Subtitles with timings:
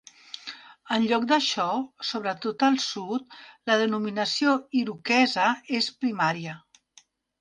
[0.95, 1.65] En lloc d'això,
[2.11, 3.37] sobretot al Sud,
[3.71, 5.49] la denominació 'iroquesa'
[5.83, 6.57] és primària.